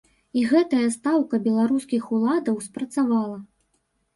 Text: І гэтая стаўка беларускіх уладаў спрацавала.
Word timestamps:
І 0.39 0.43
гэтая 0.53 0.85
стаўка 0.95 1.39
беларускіх 1.47 2.09
уладаў 2.17 2.57
спрацавала. 2.67 3.37